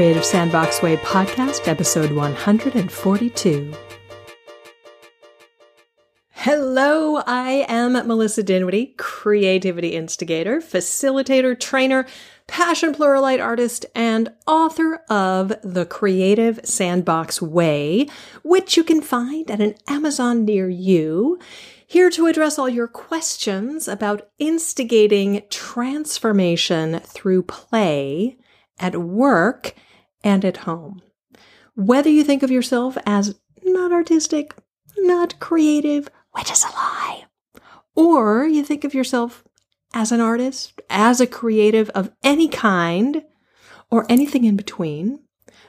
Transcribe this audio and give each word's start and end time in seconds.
Creative 0.00 0.24
Sandbox 0.24 0.80
Way 0.80 0.96
podcast, 0.96 1.68
episode 1.68 2.12
142. 2.12 3.74
Hello, 6.30 7.16
I 7.26 7.66
am 7.68 7.92
Melissa 7.92 8.42
Dinwiddie, 8.42 8.94
creativity 8.96 9.88
instigator, 9.88 10.62
facilitator, 10.62 11.60
trainer, 11.60 12.06
passion 12.46 12.94
pluralite 12.94 13.44
artist, 13.44 13.84
and 13.94 14.32
author 14.46 15.02
of 15.10 15.52
The 15.62 15.84
Creative 15.84 16.58
Sandbox 16.64 17.42
Way, 17.42 18.08
which 18.42 18.78
you 18.78 18.84
can 18.84 19.02
find 19.02 19.50
at 19.50 19.60
an 19.60 19.74
Amazon 19.86 20.46
near 20.46 20.70
you. 20.70 21.38
Here 21.86 22.08
to 22.08 22.24
address 22.24 22.58
all 22.58 22.70
your 22.70 22.88
questions 22.88 23.86
about 23.86 24.30
instigating 24.38 25.42
transformation 25.50 27.00
through 27.00 27.42
play 27.42 28.38
at 28.78 28.96
work 28.96 29.74
and 30.22 30.44
at 30.44 30.58
home. 30.58 31.02
Whether 31.74 32.10
you 32.10 32.24
think 32.24 32.42
of 32.42 32.50
yourself 32.50 32.98
as 33.06 33.40
not 33.62 33.92
artistic, 33.92 34.54
not 34.98 35.38
creative, 35.40 36.08
which 36.32 36.50
is 36.50 36.64
a 36.64 36.68
lie. 36.68 37.24
Or 37.94 38.46
you 38.46 38.62
think 38.64 38.84
of 38.84 38.94
yourself 38.94 39.44
as 39.92 40.12
an 40.12 40.20
artist, 40.20 40.80
as 40.88 41.20
a 41.20 41.26
creative 41.26 41.90
of 41.90 42.12
any 42.22 42.48
kind, 42.48 43.22
or 43.90 44.06
anything 44.08 44.44
in 44.44 44.56
between. 44.56 45.20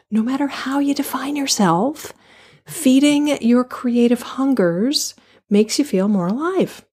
No 0.10 0.22
matter 0.22 0.48
how 0.48 0.80
you 0.80 0.94
define 0.94 1.36
yourself, 1.36 2.14
feeding 2.66 3.28
your 3.42 3.64
creative 3.64 4.22
hungers 4.22 5.16
makes 5.50 5.80
you 5.80 5.86
feel 5.86 6.08
more 6.08 6.28
alive. 6.28 6.86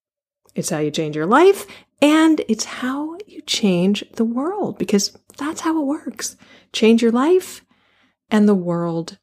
It's 0.55 0.71
how 0.71 0.79
you 0.79 0.91
change 0.91 1.17
your 1.17 1.27
life, 1.27 1.67
and 2.01 2.41
it's 2.49 2.65
how 2.65 3.17
you 3.27 3.43
change 3.43 4.05
the 4.15 4.25
world 4.25 4.79
because 4.79 5.17
that's 5.39 5.63
how 5.63 5.81
it 5.81 5.87
works. 5.87 6.37
Change 6.73 7.03
your 7.03 7.13
life, 7.13 7.65
and 8.31 8.49
the 8.49 8.55
world 8.55 9.19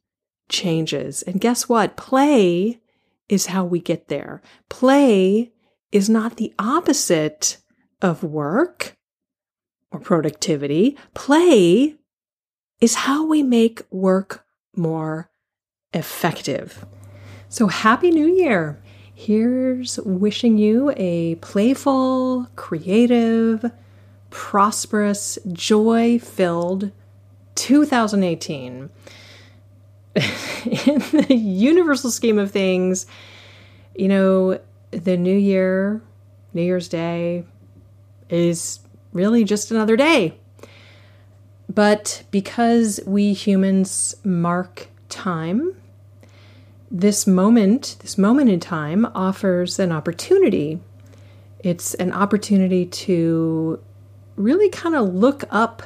changes. 0.49 1.21
And 1.21 1.41
guess 1.41 1.69
what? 1.69 1.97
Play 1.97 2.79
is 3.29 3.47
how 3.47 3.65
we 3.65 3.79
get 3.79 4.07
there. 4.07 4.41
Play 4.69 5.51
is 5.91 6.09
not 6.09 6.37
the 6.37 6.53
opposite 6.57 7.57
of 8.01 8.23
work 8.23 8.97
or 9.91 9.99
productivity. 9.99 10.97
Play 11.13 11.95
is 12.81 12.95
how 12.95 13.25
we 13.25 13.43
make 13.43 13.81
work 13.89 14.45
more 14.75 15.29
effective. 15.93 16.85
So, 17.49 17.67
Happy 17.67 18.11
New 18.11 18.27
Year! 18.27 18.81
Here's 19.17 19.97
wishing 19.99 20.57
you 20.57 20.91
a 20.97 21.35
playful, 21.35 22.47
creative, 22.57 23.71
prosperous, 24.35 25.39
joy 25.53 26.19
filled 26.19 26.91
2018. 27.55 28.89
in 30.15 30.21
the 30.23 31.33
universal 31.33 32.11
scheme 32.11 32.37
of 32.37 32.51
things, 32.51 33.05
you 33.95 34.09
know, 34.09 34.59
the 34.91 35.15
new 35.15 35.35
year, 35.35 36.01
New 36.53 36.63
Year's 36.63 36.89
Day, 36.89 37.45
is 38.29 38.81
really 39.13 39.45
just 39.45 39.71
another 39.71 39.95
day. 39.95 40.37
But 41.73 42.23
because 42.29 42.99
we 43.05 43.31
humans 43.31 44.17
mark 44.25 44.89
time, 45.07 45.77
this 46.91 47.25
moment, 47.25 47.95
this 48.01 48.17
moment 48.17 48.49
in 48.49 48.59
time, 48.59 49.07
offers 49.15 49.79
an 49.79 49.93
opportunity. 49.93 50.81
It's 51.59 51.93
an 51.93 52.11
opportunity 52.11 52.85
to 52.85 53.79
really 54.35 54.69
kind 54.69 54.95
of 54.95 55.13
look 55.13 55.43
up 55.49 55.83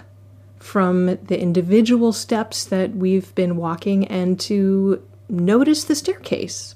from 0.57 1.05
the 1.05 1.39
individual 1.39 2.11
steps 2.11 2.65
that 2.65 2.95
we've 2.95 3.33
been 3.35 3.55
walking 3.55 4.05
and 4.07 4.39
to 4.39 5.01
notice 5.29 5.83
the 5.85 5.95
staircase. 5.95 6.75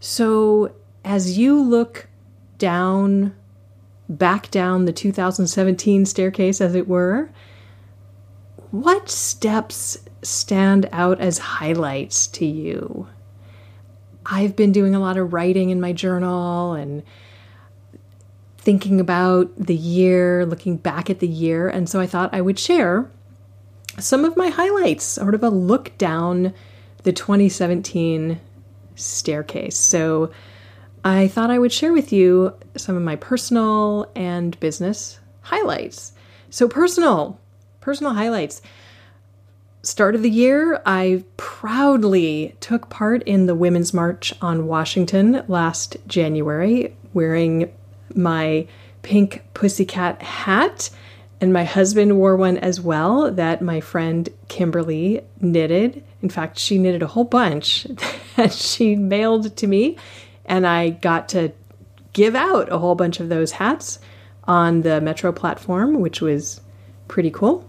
So 0.00 0.74
as 1.04 1.38
you 1.38 1.60
look 1.60 2.08
down, 2.58 3.34
back 4.08 4.50
down 4.50 4.84
the 4.84 4.92
2017 4.92 6.06
staircase, 6.06 6.60
as 6.60 6.74
it 6.74 6.88
were, 6.88 7.30
what 8.70 9.08
steps 9.08 9.98
stand 10.22 10.88
out 10.92 11.20
as 11.20 11.38
highlights 11.38 12.26
to 12.28 12.46
you? 12.46 13.08
I've 14.26 14.56
been 14.56 14.72
doing 14.72 14.94
a 14.94 15.00
lot 15.00 15.16
of 15.16 15.32
writing 15.32 15.70
in 15.70 15.80
my 15.80 15.92
journal 15.92 16.72
and 16.72 17.02
thinking 18.60 19.00
about 19.00 19.50
the 19.56 19.74
year, 19.74 20.44
looking 20.44 20.76
back 20.76 21.08
at 21.08 21.20
the 21.20 21.28
year. 21.28 21.68
And 21.68 21.88
so 21.88 21.98
I 21.98 22.06
thought 22.06 22.34
I 22.34 22.42
would 22.42 22.58
share 22.58 23.10
some 23.98 24.24
of 24.24 24.36
my 24.36 24.48
highlights, 24.48 25.04
sort 25.04 25.34
of 25.34 25.42
a 25.42 25.48
look 25.48 25.96
down 25.96 26.52
the 27.02 27.12
2017 27.12 28.38
staircase. 28.96 29.76
So 29.76 30.30
I 31.04 31.28
thought 31.28 31.50
I 31.50 31.58
would 31.58 31.72
share 31.72 31.92
with 31.92 32.12
you 32.12 32.54
some 32.76 32.96
of 32.96 33.02
my 33.02 33.16
personal 33.16 34.10
and 34.14 34.58
business 34.60 35.18
highlights. 35.40 36.12
So, 36.50 36.68
personal, 36.68 37.40
personal 37.80 38.12
highlights. 38.12 38.60
Start 39.82 40.14
of 40.14 40.22
the 40.22 40.30
year, 40.30 40.82
I 40.84 41.24
proudly 41.38 42.54
took 42.60 42.90
part 42.90 43.22
in 43.22 43.46
the 43.46 43.54
Women's 43.54 43.94
March 43.94 44.34
on 44.42 44.66
Washington 44.66 45.42
last 45.48 45.96
January, 46.06 46.94
wearing 47.14 47.72
my 48.14 48.66
pink 49.02 49.42
pussycat 49.54 50.20
hat 50.22 50.90
and 51.40 51.52
my 51.52 51.64
husband 51.64 52.18
wore 52.18 52.36
one 52.36 52.58
as 52.58 52.80
well 52.80 53.30
that 53.30 53.62
my 53.62 53.80
friend 53.80 54.28
Kimberly 54.48 55.22
knitted. 55.40 56.04
In 56.20 56.28
fact, 56.28 56.58
she 56.58 56.78
knitted 56.78 57.02
a 57.02 57.06
whole 57.06 57.24
bunch 57.24 57.86
that 58.36 58.52
she 58.52 58.94
mailed 58.94 59.56
to 59.56 59.66
me, 59.66 59.96
and 60.44 60.66
I 60.66 60.90
got 60.90 61.28
to 61.30 61.52
give 62.12 62.34
out 62.34 62.70
a 62.70 62.78
whole 62.78 62.94
bunch 62.94 63.20
of 63.20 63.30
those 63.30 63.52
hats 63.52 63.98
on 64.44 64.82
the 64.82 65.00
Metro 65.00 65.32
platform, 65.32 66.00
which 66.00 66.20
was 66.20 66.60
pretty 67.08 67.30
cool. 67.30 67.66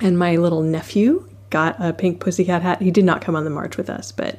And 0.00 0.18
my 0.18 0.36
little 0.36 0.62
nephew 0.62 1.28
got 1.50 1.76
a 1.78 1.92
pink 1.92 2.20
pussycat 2.20 2.62
hat. 2.62 2.82
He 2.82 2.90
did 2.90 3.04
not 3.04 3.22
come 3.22 3.36
on 3.36 3.44
the 3.44 3.50
march 3.50 3.76
with 3.76 3.88
us, 3.88 4.12
but 4.12 4.38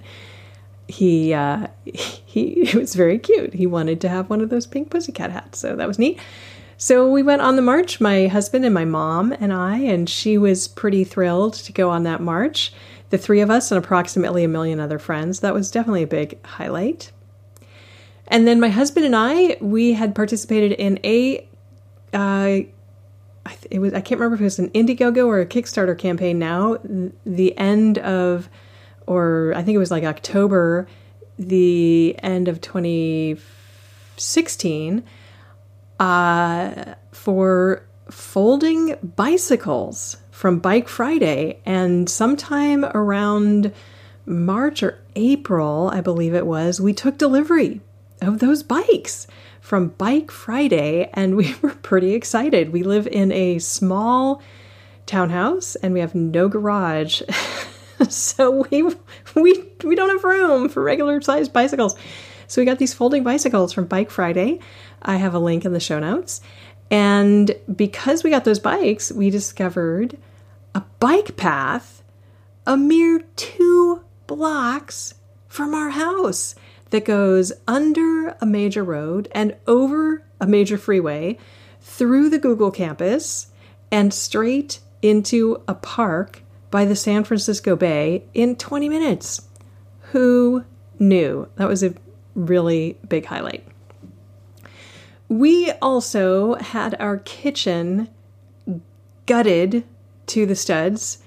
he 0.88 1.34
uh, 1.34 1.68
he 1.86 2.62
it 2.62 2.76
was 2.76 2.96
very 2.96 3.20
cute. 3.20 3.54
He 3.54 3.68
wanted 3.68 4.02
to 4.02 4.10
have 4.10 4.30
one 4.30 4.42
of 4.42 4.50
those 4.50 4.68
pink 4.68 4.90
pussycat 4.90 5.32
hats, 5.32 5.60
so 5.60 5.76
that 5.76 5.88
was 5.88 6.00
neat. 6.00 6.20
So 6.78 7.10
we 7.10 7.24
went 7.24 7.42
on 7.42 7.56
the 7.56 7.62
march, 7.62 8.02
my 8.02 8.28
husband 8.28 8.66
and 8.66 8.74
my 8.74 8.84
mom 8.84 9.32
and 9.40 9.54
I, 9.54 9.78
and 9.78 10.10
she 10.10 10.38
was 10.38 10.68
pretty 10.68 11.06
thrilled 11.06 11.54
to 11.54 11.72
go 11.72 11.90
on 11.90 12.04
that 12.04 12.22
march. 12.22 12.74
The 13.12 13.18
three 13.18 13.40
of 13.40 13.50
us 13.50 13.72
and 13.72 13.78
approximately 13.78 14.44
a 14.44 14.50
million 14.50 14.80
other 14.80 15.00
friends. 15.00 15.40
That 15.40 15.54
was 15.54 15.72
definitely 15.72 16.04
a 16.04 16.08
big 16.08 16.44
highlight. 16.46 17.12
And 18.28 18.48
then 18.48 18.60
my 18.60 18.70
husband 18.70 19.06
and 19.06 19.16
I, 19.16 19.58
we 19.62 19.94
had 19.94 20.16
participated 20.16 20.74
in 20.74 21.00
a, 21.04 21.48
uh, 22.12 22.62
it 23.70 23.80
was 23.80 23.94
I 23.94 24.02
can't 24.02 24.20
remember 24.20 24.36
if 24.36 24.42
it 24.42 24.46
was 24.46 24.60
an 24.60 24.72
Indiegogo 24.72 25.28
or 25.28 25.40
a 25.40 25.46
Kickstarter 25.46 25.98
campaign. 25.98 26.40
Now, 26.40 26.78
the 27.26 27.58
end 27.58 28.00
of, 28.00 28.50
or 29.08 29.54
I 29.56 29.64
think 29.64 29.76
it 29.76 29.80
was 29.80 29.92
like 29.92 30.04
October, 30.04 30.88
the 31.38 32.16
end 32.20 32.48
of 32.48 32.62
2016 32.62 35.04
uh, 36.00 36.96
for 37.12 37.86
folding 38.10 38.96
bicycles 39.16 40.18
from 40.32 40.60
Bike 40.60 40.88
Friday. 40.88 41.60
And 41.66 42.10
sometime 42.10 42.86
around 42.86 43.74
March 44.26 44.84
or 44.84 45.00
April, 45.16 45.90
I 45.94 46.02
believe 46.02 46.34
it 46.34 46.46
was, 46.46 46.82
we 46.82 46.94
took 46.94 47.18
delivery 47.18 47.82
of 48.22 48.40
those 48.40 48.64
bikes 48.64 49.28
from 49.62 49.90
Bike 49.90 50.32
Friday 50.32 51.10
and 51.14 51.36
we 51.36 51.56
were 51.62 51.76
pretty 51.76 52.14
excited. 52.14 52.72
We 52.72 52.84
live 52.84 53.08
in 53.08 53.32
a 53.32 53.60
small 53.60 54.42
townhouse 55.06 55.76
and 55.76 55.94
we 55.94 56.00
have 56.00 56.16
no 56.16 56.48
garage. 56.48 57.22
so 58.10 58.66
we 58.70 58.84
we 59.36 59.64
we 59.84 59.96
don't 59.96 60.10
have 60.10 60.24
room 60.24 60.70
for 60.70 60.84
regular 60.84 61.22
sized 61.22 61.54
bicycles. 61.54 61.96
So 62.48 62.62
we 62.62 62.66
got 62.66 62.78
these 62.78 62.94
folding 62.94 63.24
bicycles 63.24 63.74
from 63.74 63.86
Bike 63.86 64.12
Friday. 64.12 64.60
I 65.02 65.16
have 65.18 65.34
a 65.34 65.40
link 65.40 65.66
in 65.66 65.74
the 65.74 65.80
show 65.80 66.00
notes. 66.00 66.42
And 66.92 67.56
because 67.74 68.24
we 68.24 68.30
got 68.30 68.44
those 68.44 68.60
bikes, 68.60 69.12
we 69.12 69.32
discovered 69.32 70.18
a 70.76 70.84
bike 71.00 71.36
path 71.36 72.04
a 72.68 72.76
mere 72.76 73.20
two 73.36 74.04
blocks 74.28 75.14
from 75.48 75.74
our 75.74 75.92
house 75.92 76.56
that 76.90 77.06
goes 77.06 77.54
under 77.68 78.36
a 78.42 78.46
major 78.46 78.84
road 78.84 79.28
and 79.34 79.56
over 79.68 80.24
a 80.40 80.48
major 80.48 80.78
freeway 80.78 81.38
through 81.82 82.30
the 82.30 82.40
Google 82.40 82.72
campus 82.72 83.52
and 83.92 84.14
straight 84.14 84.80
into 85.02 85.62
a 85.68 85.76
park 85.76 86.42
by 86.76 86.84
the 86.84 86.94
San 86.94 87.24
Francisco 87.24 87.74
Bay 87.78 88.26
in 88.34 88.58
20 88.58 88.90
minutes. 88.90 89.48
Who 90.12 90.66
knew? 91.00 91.48
That 91.56 91.70
was 91.70 91.84
a 91.84 91.94
really 92.36 92.98
big 93.08 93.24
highlight. 93.28 93.66
We 95.30 95.72
also 95.82 96.56
had 96.56 96.94
our 97.00 97.20
kitchen 97.20 98.10
gutted 99.26 99.86
to 100.28 100.46
the 100.46 100.56
studs 100.58 101.20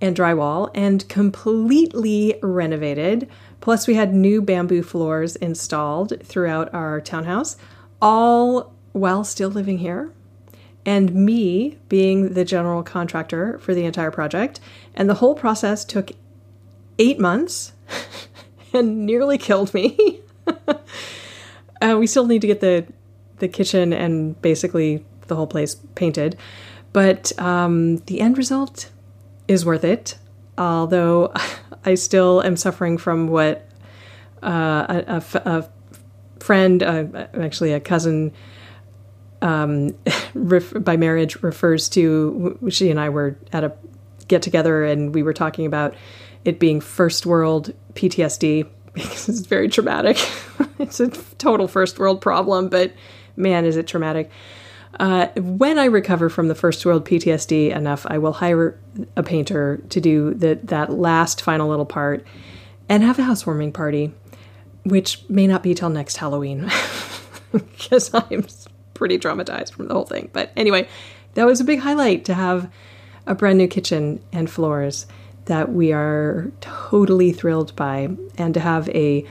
and 0.00 0.16
drywall 0.16 0.70
and 0.74 1.06
completely 1.10 2.38
renovated. 2.42 3.28
Plus, 3.60 3.86
we 3.86 3.96
had 3.96 4.14
new 4.14 4.40
bamboo 4.40 4.82
floors 4.82 5.36
installed 5.36 6.14
throughout 6.24 6.72
our 6.72 7.02
townhouse, 7.02 7.58
all 8.00 8.72
while 8.92 9.24
still 9.24 9.50
living 9.50 9.76
here. 9.76 10.10
And 10.86 11.14
me 11.14 11.76
being 11.90 12.32
the 12.32 12.44
general 12.44 12.82
contractor 12.82 13.58
for 13.58 13.74
the 13.74 13.84
entire 13.84 14.10
project. 14.10 14.60
And 14.94 15.10
the 15.10 15.14
whole 15.14 15.34
process 15.34 15.84
took 15.84 16.12
eight 16.98 17.20
months 17.20 17.72
and 18.72 19.04
nearly 19.04 19.36
killed 19.36 19.74
me. 19.74 20.20
uh, 21.82 21.96
we 21.98 22.06
still 22.06 22.26
need 22.26 22.40
to 22.40 22.46
get 22.46 22.60
the 22.60 22.86
the 23.38 23.48
kitchen 23.48 23.92
and 23.92 24.40
basically 24.40 25.04
the 25.26 25.36
whole 25.36 25.46
place 25.46 25.76
painted, 25.94 26.36
but 26.92 27.38
um, 27.38 27.96
the 28.06 28.20
end 28.20 28.38
result 28.38 28.90
is 29.48 29.64
worth 29.64 29.84
it. 29.84 30.16
Although 30.56 31.32
I 31.84 31.94
still 31.94 32.42
am 32.42 32.56
suffering 32.56 32.98
from 32.98 33.28
what 33.28 33.68
uh, 34.42 35.02
a, 35.06 35.68
friend, 36.38 36.82
uh, 36.82 37.26
actually 37.40 37.72
a 37.72 37.80
cousin, 37.80 38.32
um, 39.46 39.96
ref- 40.34 40.72
by 40.76 40.96
marriage 40.96 41.42
refers 41.42 41.88
to. 41.90 42.58
She 42.68 42.90
and 42.90 43.00
I 43.00 43.08
were 43.08 43.38
at 43.52 43.64
a 43.64 43.72
get 44.28 44.42
together 44.42 44.84
and 44.84 45.14
we 45.14 45.22
were 45.22 45.32
talking 45.32 45.66
about 45.66 45.94
it 46.44 46.58
being 46.58 46.80
first 46.80 47.26
world 47.26 47.72
PTSD 47.94 48.68
because 48.94 49.28
it's 49.28 49.40
very 49.40 49.68
traumatic. 49.68 50.18
it's 50.78 51.00
a 51.00 51.08
total 51.38 51.68
first 51.68 51.98
world 51.98 52.20
problem, 52.20 52.68
but 52.68 52.92
man, 53.36 53.64
is 53.64 53.76
it 53.76 53.86
traumatic. 53.86 54.30
Uh, 54.98 55.28
when 55.36 55.78
I 55.78 55.84
recover 55.84 56.30
from 56.30 56.48
the 56.48 56.54
first 56.54 56.84
world 56.86 57.04
PTSD 57.04 57.70
enough, 57.74 58.06
I 58.08 58.16
will 58.16 58.32
hire 58.32 58.80
a 59.14 59.22
painter 59.22 59.82
to 59.90 60.00
do 60.00 60.32
the, 60.32 60.58
that 60.64 60.90
last 60.90 61.42
final 61.42 61.68
little 61.68 61.84
part 61.84 62.26
and 62.88 63.02
have 63.02 63.18
a 63.18 63.22
housewarming 63.22 63.72
party, 63.72 64.14
which 64.84 65.22
may 65.28 65.46
not 65.46 65.62
be 65.62 65.74
till 65.74 65.90
next 65.90 66.16
Halloween 66.16 66.70
because 67.52 68.10
I'm 68.14 68.46
pretty 68.96 69.18
traumatized 69.18 69.72
from 69.72 69.88
the 69.88 69.94
whole 69.94 70.04
thing. 70.04 70.30
But 70.32 70.50
anyway, 70.56 70.88
that 71.34 71.46
was 71.46 71.60
a 71.60 71.64
big 71.64 71.80
highlight 71.80 72.24
to 72.26 72.34
have 72.34 72.70
a 73.26 73.34
brand 73.34 73.58
new 73.58 73.68
kitchen 73.68 74.22
and 74.32 74.48
floors 74.48 75.06
that 75.46 75.72
we 75.72 75.92
are 75.92 76.50
totally 76.60 77.32
thrilled 77.32 77.74
by, 77.76 78.08
and 78.36 78.54
to 78.54 78.60
have 78.60 78.88
a 78.90 79.24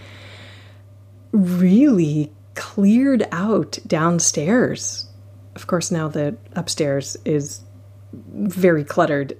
really 1.32 2.32
cleared 2.56 3.28
out 3.32 3.78
downstairs. 3.86 5.08
Of 5.56 5.68
course, 5.68 5.92
now 5.92 6.08
the 6.08 6.38
upstairs 6.54 7.18
is 7.26 7.62
very 8.14 8.84
cluttered. 8.84 9.36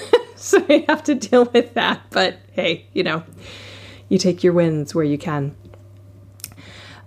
so 0.36 0.64
I 0.68 0.84
have 0.88 1.04
to 1.04 1.14
deal 1.14 1.44
with 1.46 1.74
that. 1.74 2.02
But 2.10 2.38
hey, 2.52 2.86
you 2.92 3.02
know, 3.02 3.22
you 4.08 4.18
take 4.18 4.42
your 4.42 4.52
wins 4.52 4.94
where 4.94 5.04
you 5.04 5.18
can. 5.18 5.56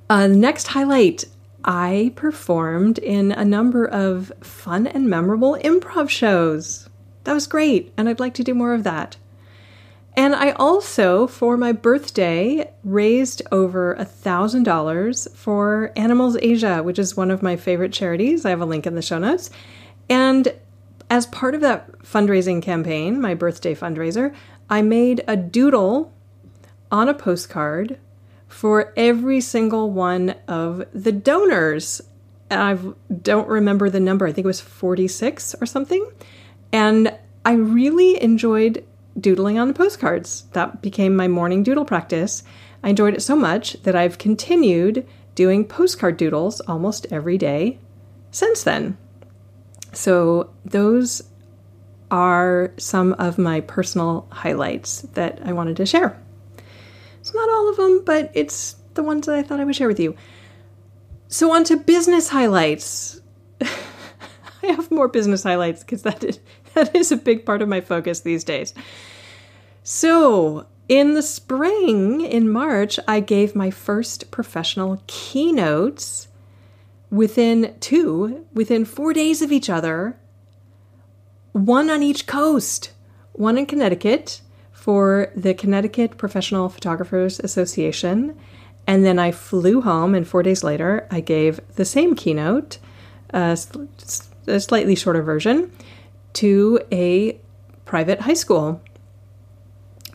Uh, 0.10 0.28
next 0.28 0.68
highlight 0.68 1.26
I 1.64 2.14
performed 2.16 2.98
in 3.00 3.32
a 3.32 3.46
number 3.46 3.86
of 3.86 4.32
fun 4.42 4.88
and 4.88 5.10
memorable 5.10 5.58
improv 5.64 6.10
shows. 6.10 6.90
That 7.26 7.34
was 7.34 7.48
great, 7.48 7.94
and 7.98 8.08
I'd 8.08 8.20
like 8.20 8.34
to 8.36 8.44
do 8.44 8.54
more 8.54 8.74
of 8.74 8.84
that. 8.84 9.18
And 10.16 10.36
I 10.36 10.52
also, 10.52 11.28
for 11.28 11.56
my 11.56 11.72
birthday, 11.72 12.72
raised 12.84 13.42
over 13.52 13.94
a 13.94 14.06
thousand 14.06 14.64
dollars 14.64 15.28
for 15.34 15.92
Animals 15.96 16.38
Asia, 16.42 16.82
which 16.84 17.00
is 17.00 17.16
one 17.16 17.32
of 17.32 17.44
my 17.44 17.56
favorite 17.56 17.94
charities. 17.94 18.46
I 18.46 18.50
have 18.50 18.62
a 18.62 18.66
link 18.66 18.86
in 18.88 18.96
the 18.96 19.02
show 19.02 19.20
notes. 19.20 19.50
And 20.10 20.54
as 21.10 21.26
part 21.28 21.56
of 21.56 21.62
that 21.62 22.00
fundraising 22.00 22.62
campaign, 22.62 23.22
my 23.22 23.34
birthday 23.34 23.76
fundraiser, 23.76 24.34
I 24.70 24.82
made 24.82 25.24
a 25.28 25.38
doodle 25.38 26.12
on 26.92 27.08
a 27.08 27.14
postcard 27.14 27.98
for 28.50 28.92
every 28.98 29.40
single 29.40 29.92
one 29.92 30.36
of 30.48 30.84
the 30.92 31.12
donors. 31.12 32.02
I 32.52 32.78
don't 33.22 33.48
remember 33.48 33.90
the 33.90 34.00
number. 34.00 34.28
I 34.28 34.34
think 34.34 34.44
it 34.44 34.48
was 34.48 34.60
46 34.60 35.56
or 35.62 35.66
something. 35.66 36.06
And 36.74 37.16
I 37.46 37.54
really 37.54 38.22
enjoyed 38.22 38.84
doodling 39.20 39.60
on 39.60 39.68
the 39.68 39.74
postcards. 39.74 40.44
That 40.54 40.82
became 40.82 41.16
my 41.16 41.28
morning 41.28 41.64
doodle 41.64 41.86
practice. 41.86 42.44
I 42.84 42.90
enjoyed 42.90 43.14
it 43.14 43.22
so 43.22 43.36
much 43.36 43.74
that 43.84 43.96
I've 43.96 44.18
continued 44.18 45.08
doing 45.36 45.64
postcard 45.64 46.18
doodles 46.18 46.60
almost 46.62 47.06
every 47.12 47.38
day 47.38 47.78
since 48.32 48.64
then. 48.64 48.98
So, 49.94 50.52
those 50.66 51.24
are 52.12 52.74
some 52.78 53.14
of 53.14 53.38
my 53.38 53.62
personal 53.62 54.28
highlights 54.32 55.02
that 55.14 55.40
I 55.44 55.54
wanted 55.54 55.78
to 55.78 55.86
share. 55.86 56.20
It's 57.20 57.34
not 57.34 57.50
all 57.50 57.70
of 57.70 57.78
them, 57.78 58.04
but 58.06 58.32
it's 58.34 58.76
the 58.94 59.04
ones 59.04 59.26
that 59.26 59.36
I 59.36 59.44
thought 59.44 59.60
I 59.60 59.64
would 59.64 59.76
share 59.76 59.88
with 59.88 60.00
you. 60.00 60.16
So, 61.28 61.52
on 61.54 61.64
to 61.66 61.78
business 61.78 62.30
highlights. 62.30 63.22
I 63.62 64.68
have 64.68 64.92
more 64.92 65.08
business 65.08 65.44
highlights 65.44 65.84
because 65.84 66.02
that 66.04 66.24
is, 66.24 66.40
that 66.74 66.96
is 66.96 67.12
a 67.12 67.18
big 67.18 67.46
part 67.46 67.62
of 67.62 67.70
my 67.70 67.82
focus 67.82 68.22
these 68.22 68.44
days. 68.44 68.74
So, 69.84 70.66
in 70.88 71.14
the 71.14 71.22
spring, 71.22 72.22
in 72.22 72.52
March, 72.52 73.00
I 73.08 73.20
gave 73.20 73.56
my 73.56 73.70
first 73.70 74.32
professional 74.32 75.04
keynotes 75.08 76.28
within 77.12 77.76
two, 77.80 78.46
within 78.54 78.86
four 78.86 79.14
days 79.14 79.42
of 79.42 79.52
each 79.52 79.70
other, 79.70 80.20
one 81.52 81.90
on 81.90 82.04
each 82.04 82.26
coast, 82.26 82.92
one 83.34 83.58
in 83.58 83.66
Connecticut 83.66 84.42
for 84.90 85.32
the 85.36 85.54
Connecticut 85.54 86.18
Professional 86.18 86.68
Photographers 86.68 87.40
Association. 87.40 88.36
And 88.88 89.06
then 89.06 89.20
I 89.20 89.30
flew 89.30 89.82
home, 89.82 90.16
and 90.16 90.28
four 90.28 90.42
days 90.42 90.64
later, 90.64 91.08
I 91.12 91.20
gave 91.20 91.60
the 91.76 91.86
same 91.86 92.16
keynote, 92.16 92.80
a 93.32 93.56
slightly 93.56 94.96
shorter 94.96 95.22
version, 95.22 95.72
to 96.34 96.80
a 96.92 97.40
private 97.86 98.22
high 98.22 98.34
school 98.34 98.82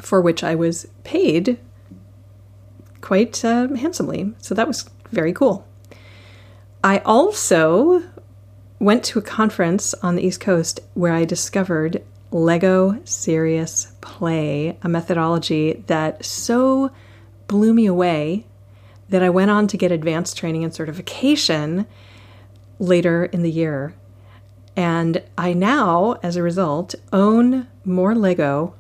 for 0.01 0.21
which 0.21 0.43
I 0.43 0.57
was 0.57 0.89
paid 1.05 1.57
quite 3.01 3.45
uh, 3.45 3.69
handsomely. 3.77 4.35
So 4.39 4.57
that 4.57 4.67
was 4.67 4.91
very 5.13 5.33
cool. 5.33 5.69
I 6.83 6.99
also 7.05 8.03
went 8.81 9.05
to 9.05 9.21
a 9.21 9.23
conference 9.23 9.95
on 10.03 10.17
the 10.17 10.27
East 10.27 10.41
Coast 10.41 10.81
where 10.95 11.13
I 11.13 11.25
discovered 11.25 12.03
Lego 12.35 13.01
Serious 13.05 13.93
Play, 14.01 14.77
a 14.83 14.89
methodology 14.89 15.85
that 15.87 16.25
so 16.25 16.91
blew 17.47 17.73
me 17.73 17.87
away 17.87 18.45
that 19.09 19.23
I 19.23 19.31
went 19.31 19.53
on 19.53 19.69
to 19.69 19.77
get 19.77 19.93
advanced 19.93 20.37
training 20.37 20.65
and 20.65 20.75
certification 20.75 21.87
later 22.81 23.27
in 23.27 23.45
the 23.45 23.53
year. 23.53 23.95
And 24.75 25.23
I 25.39 25.53
now, 25.53 26.17
as 26.25 26.35
a 26.35 26.43
result, 26.43 26.97
own 27.13 27.69
more 27.85 28.17
Lego 28.17 28.75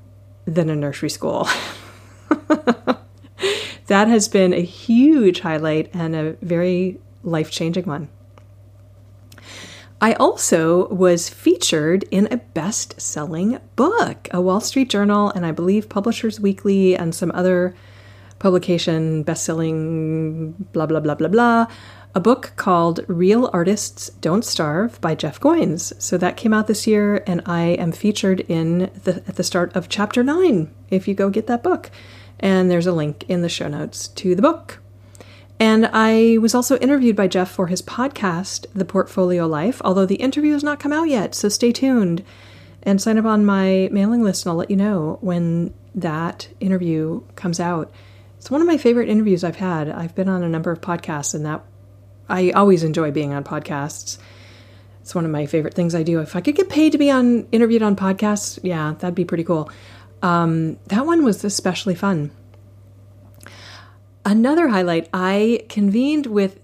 than 0.46 0.68
a 0.68 0.75
nursery 0.75 1.11
school. 1.11 1.46
that 3.87 4.08
has 4.08 4.26
been 4.26 4.52
a 4.52 4.62
huge 4.62 5.40
highlight 5.40 5.94
and 5.94 6.16
a 6.16 6.32
very 6.42 6.99
life 7.23 7.52
changing 7.52 7.84
one. 7.84 8.08
I 10.04 10.12
also 10.20 10.87
was 10.88 11.30
featured 11.30 12.04
in 12.11 12.28
a 12.30 12.37
best 12.37 13.00
selling 13.00 13.58
book, 13.75 14.28
a 14.32 14.40
Wall 14.42 14.61
Street 14.61 14.90
Journal, 14.90 15.30
and 15.30 15.46
I 15.46 15.50
believe 15.50 15.88
Publishers 15.88 16.38
Weekly, 16.38 16.94
and 16.94 17.14
some 17.14 17.32
other 17.34 17.75
publication, 18.38 19.23
best 19.23 19.46
selling, 19.46 20.52
blah, 20.75 20.84
blah, 20.84 21.00
blah, 21.00 21.14
blah, 21.14 21.28
blah 21.28 21.66
a 22.14 22.20
book 22.20 22.52
called 22.56 23.00
Real 23.08 23.49
Artists 23.54 24.11
Don't 24.20 24.44
Starve 24.44 25.00
by 25.00 25.14
Jeff 25.14 25.40
Goins. 25.40 25.99
So 26.02 26.18
that 26.18 26.37
came 26.37 26.52
out 26.52 26.66
this 26.66 26.87
year, 26.87 27.25
and 27.26 27.40
I 27.46 27.62
am 27.62 27.90
featured 27.90 28.40
in 28.40 28.90
the, 29.04 29.23
at 29.26 29.37
the 29.37 29.42
start 29.42 29.75
of 29.75 29.88
chapter 29.88 30.23
nine 30.23 30.70
if 30.90 31.08
you 31.08 31.14
go 31.14 31.30
get 31.30 31.46
that 31.46 31.62
book. 31.62 31.90
And 32.38 32.70
there's 32.70 32.87
a 32.87 32.92
link 32.92 33.25
in 33.26 33.40
the 33.40 33.49
show 33.49 33.68
notes 33.68 34.08
to 34.08 34.34
the 34.34 34.42
book. 34.42 34.80
And 35.61 35.88
I 35.92 36.38
was 36.38 36.54
also 36.54 36.76
interviewed 36.78 37.16
by 37.16 37.28
Jeff 37.28 37.50
for 37.50 37.68
his 37.68 37.80
podcast, 37.80 38.66
The 38.75 38.84
Portfolio 38.84 39.46
Life, 39.46 39.80
although 39.84 40.06
the 40.06 40.16
interview 40.16 40.52
has 40.52 40.64
not 40.64 40.80
come 40.80 40.92
out 40.92 41.08
yet, 41.08 41.34
so 41.34 41.49
stay 41.49 41.73
tuned 41.73 42.25
and 42.82 43.00
sign 43.00 43.18
up 43.18 43.25
on 43.25 43.44
my 43.44 43.88
mailing 43.92 44.23
list, 44.23 44.44
and 44.44 44.50
I'll 44.50 44.56
let 44.56 44.70
you 44.70 44.76
know 44.76 45.18
when 45.20 45.73
that 45.94 46.49
interview 46.61 47.23
comes 47.37 47.61
out. 47.61 47.92
It's 48.37 48.50
one 48.50 48.61
of 48.61 48.66
my 48.66 48.76
favorite 48.76 49.08
interviews 49.08 49.44
I've 49.44 49.56
had. 49.56 49.88
I've 49.88 50.14
been 50.14 50.28
on 50.28 50.42
a 50.42 50.49
number 50.49 50.70
of 50.70 50.80
podcasts, 50.80 51.34
and 51.34 51.46
that 51.46 51.62
I 52.28 52.50
always 52.50 52.82
enjoy 52.82 53.11
being 53.11 53.32
on 53.32 53.44
podcasts. 53.44 54.18
It's 55.00 55.14
one 55.14 55.25
of 55.25 55.30
my 55.30 55.46
favorite 55.46 55.75
things 55.75 55.94
I 55.94 56.02
do. 56.02 56.20
If 56.20 56.34
I 56.34 56.40
could 56.40 56.56
get 56.56 56.68
paid 56.68 56.92
to 56.92 56.99
be 56.99 57.11
on 57.11 57.46
interviewed 57.52 57.82
on 57.82 57.94
podcasts, 57.94 58.58
yeah, 58.62 58.94
that'd 58.99 59.14
be 59.14 59.25
pretty 59.25 59.44
cool. 59.44 59.70
Um, 60.23 60.78
that 60.87 61.06
one 61.06 61.25
was 61.25 61.44
especially 61.44 61.94
fun. 61.94 62.30
Another 64.26 64.68
highlight 64.68 65.08
I 65.12 65.66
convened 65.68 66.26
with 66.26 66.58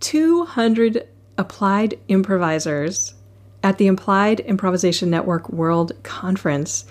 200 0.00 1.06
applied 1.36 1.98
improvisers 2.08 3.14
at 3.62 3.78
the 3.78 3.86
Applied 3.86 4.40
Improvisation 4.40 5.08
Network 5.08 5.48
World 5.48 5.92
Conference 6.02 6.84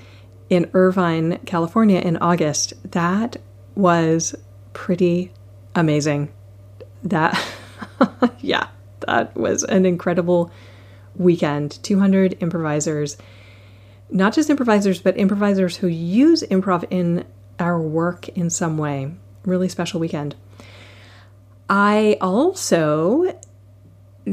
in 0.49 0.69
Irvine, 0.73 1.39
California 1.45 1.99
in 1.99 2.15
August. 2.17 2.73
That 2.91 3.37
was 3.75 4.33
pretty 4.71 5.33
amazing. 5.75 6.31
That, 7.03 7.37
yeah, 8.39 8.67
that 9.01 9.35
was 9.35 9.63
an 9.63 9.85
incredible 9.85 10.51
weekend. 11.15 11.79
200 11.83 12.37
improvisers, 12.41 13.17
not 14.09 14.33
just 14.33 14.49
improvisers, 14.49 15.01
but 15.01 15.17
improvisers 15.17 15.77
who 15.77 15.87
use 15.87 16.43
improv 16.43 16.85
in 16.89 17.25
our 17.59 17.81
work 17.81 18.29
in 18.29 18.49
some 18.49 18.77
way. 18.77 19.11
Really 19.47 19.69
special 19.69 20.01
weekend. 20.01 20.35
I 21.69 22.17
also, 22.19 23.39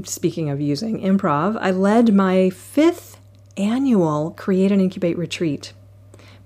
speaking 0.02 0.50
of 0.50 0.60
using 0.60 1.00
improv, 1.00 1.56
I 1.60 1.70
led 1.70 2.12
my 2.12 2.50
fifth 2.50 3.20
annual 3.56 4.32
Create 4.32 4.72
and 4.72 4.82
Incubate 4.82 5.16
retreat. 5.16 5.72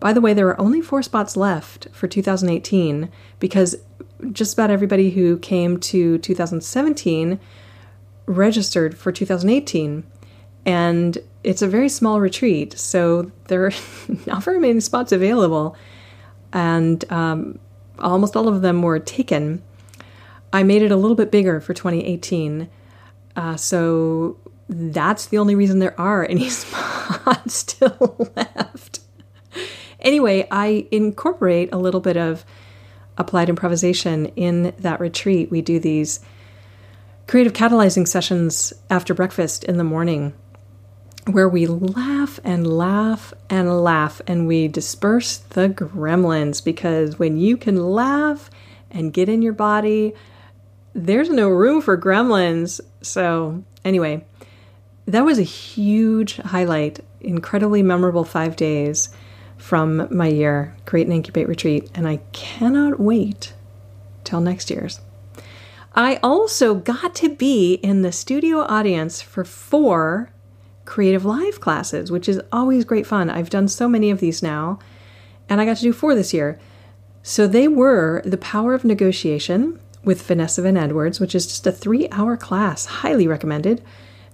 By 0.00 0.12
the 0.12 0.20
way, 0.20 0.34
there 0.34 0.48
are 0.48 0.60
only 0.60 0.82
four 0.82 1.02
spots 1.02 1.34
left 1.34 1.88
for 1.92 2.06
2018 2.06 3.10
because 3.38 3.76
just 4.32 4.52
about 4.52 4.70
everybody 4.70 5.12
who 5.12 5.38
came 5.38 5.80
to 5.80 6.18
2017 6.18 7.40
registered 8.26 8.98
for 8.98 9.10
2018. 9.10 10.04
And 10.66 11.18
it's 11.42 11.62
a 11.62 11.68
very 11.68 11.88
small 11.88 12.20
retreat, 12.20 12.78
so 12.78 13.32
there 13.46 13.64
are 13.64 13.72
not 14.26 14.44
very 14.44 14.60
many 14.60 14.80
spots 14.80 15.10
available. 15.10 15.74
And 16.52 17.10
um, 17.10 17.58
almost 18.00 18.36
all 18.36 18.48
of 18.48 18.62
them 18.62 18.82
were 18.82 18.98
taken. 18.98 19.62
I 20.52 20.62
made 20.62 20.82
it 20.82 20.90
a 20.90 20.96
little 20.96 21.16
bit 21.16 21.30
bigger 21.30 21.60
for 21.60 21.74
2018. 21.74 22.68
Uh, 23.36 23.56
so 23.56 24.38
that's 24.68 25.26
the 25.26 25.38
only 25.38 25.54
reason 25.54 25.78
there 25.78 25.98
are 26.00 26.26
any 26.28 26.48
spots 26.50 27.54
still 27.54 28.30
left. 28.36 29.00
Anyway, 30.00 30.46
I 30.50 30.86
incorporate 30.90 31.70
a 31.72 31.78
little 31.78 32.00
bit 32.00 32.16
of 32.16 32.44
applied 33.16 33.48
improvisation 33.48 34.26
in 34.36 34.74
that 34.78 35.00
retreat. 35.00 35.50
We 35.50 35.60
do 35.60 35.80
these 35.80 36.20
creative 37.26 37.52
catalyzing 37.52 38.06
sessions 38.06 38.72
after 38.88 39.12
breakfast 39.12 39.64
in 39.64 39.76
the 39.76 39.84
morning 39.84 40.34
where 41.28 41.48
we 41.48 41.66
laugh 41.66 42.40
and 42.42 42.66
laugh 42.66 43.34
and 43.50 43.82
laugh 43.82 44.20
and 44.26 44.46
we 44.46 44.66
disperse 44.66 45.36
the 45.36 45.68
gremlins 45.68 46.64
because 46.64 47.18
when 47.18 47.36
you 47.36 47.56
can 47.56 47.76
laugh 47.76 48.50
and 48.90 49.12
get 49.12 49.28
in 49.28 49.42
your 49.42 49.52
body, 49.52 50.14
there's 50.94 51.28
no 51.28 51.48
room 51.48 51.82
for 51.82 51.98
gremlins. 51.98 52.80
So, 53.02 53.62
anyway, 53.84 54.24
that 55.06 55.24
was 55.24 55.38
a 55.38 55.42
huge 55.42 56.36
highlight, 56.36 57.00
incredibly 57.20 57.82
memorable 57.82 58.24
five 58.24 58.56
days 58.56 59.10
from 59.58 60.08
my 60.14 60.28
year, 60.28 60.76
Create 60.86 61.06
and 61.06 61.12
Incubate 61.12 61.48
Retreat, 61.48 61.90
and 61.94 62.08
I 62.08 62.18
cannot 62.32 62.98
wait 62.98 63.52
till 64.24 64.40
next 64.40 64.70
year's. 64.70 65.00
I 65.94 66.16
also 66.22 66.74
got 66.74 67.14
to 67.16 67.34
be 67.34 67.74
in 67.74 68.02
the 68.02 68.12
studio 68.12 68.60
audience 68.60 69.20
for 69.20 69.44
four 69.44 70.30
Creative 70.88 71.24
Live 71.24 71.60
classes, 71.60 72.10
which 72.10 72.28
is 72.28 72.40
always 72.50 72.86
great 72.86 73.06
fun. 73.06 73.28
I've 73.28 73.50
done 73.50 73.68
so 73.68 73.88
many 73.88 74.10
of 74.10 74.20
these 74.20 74.42
now, 74.42 74.78
and 75.48 75.60
I 75.60 75.66
got 75.66 75.76
to 75.76 75.82
do 75.82 75.92
four 75.92 76.14
this 76.14 76.32
year. 76.32 76.58
So 77.22 77.46
they 77.46 77.68
were 77.68 78.22
The 78.24 78.38
Power 78.38 78.72
of 78.72 78.86
Negotiation 78.86 79.78
with 80.02 80.22
Vanessa 80.22 80.62
Van 80.62 80.78
Edwards, 80.78 81.20
which 81.20 81.34
is 81.34 81.46
just 81.46 81.66
a 81.66 81.72
three 81.72 82.08
hour 82.10 82.38
class, 82.38 82.86
highly 82.86 83.26
recommended. 83.26 83.82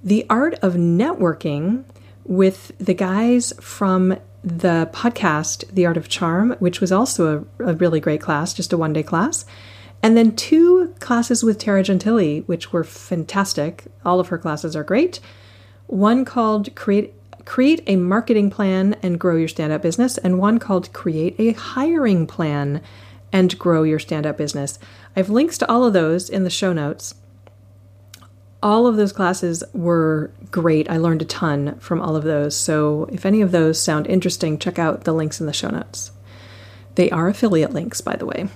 The 0.05 0.25
Art 0.31 0.55
of 0.63 0.75
Networking 0.75 1.85
with 2.25 2.71
the 2.79 2.95
guys 2.95 3.53
from 3.61 4.17
the 4.45 4.89
podcast, 4.93 5.69
The 5.73 5.87
Art 5.87 5.97
of 5.97 6.09
Charm, 6.09 6.53
which 6.61 6.81
was 6.81 6.93
also 6.93 7.45
a, 7.59 7.71
a 7.71 7.75
really 7.75 7.99
great 7.99 8.21
class, 8.21 8.55
just 8.55 8.73
a 8.73 8.79
one 8.79 8.93
day 8.93 9.03
class. 9.03 9.45
And 10.05 10.17
then 10.17 10.37
two 10.37 10.95
classes 11.01 11.43
with 11.43 11.59
Tara 11.59 11.83
Gentile, 11.83 12.43
which 12.43 12.73
were 12.73 12.85
fantastic. 12.85 13.87
All 14.05 14.21
of 14.21 14.29
her 14.29 14.39
classes 14.39 14.77
are 14.77 14.85
great. 14.85 15.19
One 15.87 16.25
called 16.25 16.75
Create 16.75 17.15
create 17.45 17.83
a 17.87 17.97
marketing 17.97 18.49
plan 18.49 18.97
and 19.03 19.21
grow 19.21 19.37
your 19.37 19.49
stand 19.49 19.71
up 19.71 19.83
business, 19.83 20.17
and 20.17 20.39
one 20.39 20.59
called 20.59 20.93
Create 20.95 21.35
a 21.39 21.53
Hiring 21.53 22.27
Plan 22.27 22.81
and 23.35 23.59
Grow 23.59 23.83
Your 23.83 23.99
Stand 23.99 24.25
Up 24.25 24.39
Business. 24.39 24.79
I 25.15 25.21
have 25.21 25.29
links 25.29 25.59
to 25.59 25.71
all 25.71 25.85
of 25.85 25.93
those 25.93 26.31
in 26.31 26.45
the 26.45 26.51
show 26.51 26.73
notes 26.73 27.15
all 28.65 28.87
of 28.87 28.97
those 28.97 29.13
classes 29.13 29.63
were 29.75 30.33
great. 30.51 30.91
I 30.91 30.97
learned 30.97 31.21
a 31.21 31.27
ton 31.27 31.79
from 31.81 32.01
all 32.01 32.17
of 32.17 32.25
those. 32.25 32.57
So 32.57 33.07
if 33.13 33.27
any 33.27 33.43
of 33.43 33.53
those 33.53 33.79
sound 33.79 34.07
interesting, 34.07 34.59
check 34.59 34.79
out 34.79 35.05
the 35.05 35.13
links 35.13 35.39
in 35.39 35.47
the 35.47 35.53
show 35.53 35.69
notes. 35.69 36.11
They 36.95 37.11
are 37.11 37.29
affiliate 37.29 37.75
links, 37.75 38.01
by 38.01 38.17
the 38.17 38.25
way. 38.25 38.49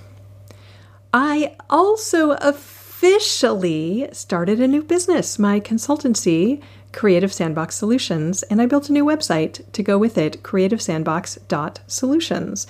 I 1.12 1.56
also 1.68 2.30
officially 2.30 4.08
started 4.12 4.60
a 4.60 4.66
new 4.66 4.82
business, 4.82 5.38
my 5.38 5.60
consultancy, 5.60 6.62
Creative 6.92 7.32
Sandbox 7.32 7.76
Solutions, 7.76 8.42
and 8.44 8.60
I 8.60 8.66
built 8.66 8.88
a 8.88 8.92
new 8.92 9.04
website 9.04 9.60
to 9.72 9.82
go 9.82 9.98
with 9.98 10.16
it, 10.18 10.42
creativesandbox.solutions. 10.42 12.66